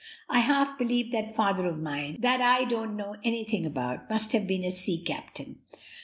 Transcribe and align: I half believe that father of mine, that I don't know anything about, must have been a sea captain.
I 0.27 0.39
half 0.39 0.79
believe 0.79 1.11
that 1.11 1.35
father 1.35 1.67
of 1.67 1.77
mine, 1.79 2.17
that 2.21 2.41
I 2.41 2.63
don't 2.63 2.97
know 2.97 3.17
anything 3.23 3.67
about, 3.67 4.09
must 4.09 4.31
have 4.31 4.47
been 4.47 4.63
a 4.63 4.71
sea 4.71 4.99
captain. 4.99 5.59